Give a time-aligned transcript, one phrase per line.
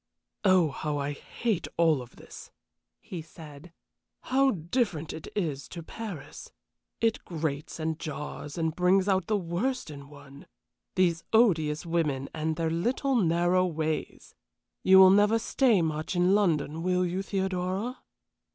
[0.43, 2.49] "Oh, how I hate all this!"
[3.01, 3.71] he said.
[4.21, 6.51] "How different it is to Paris!
[7.01, 10.47] It grates and jars and brings out the worst in one.
[10.95, 14.33] These odious women and their little, narrow ways!
[14.81, 17.99] You will never stay much in London will you, Theodora?"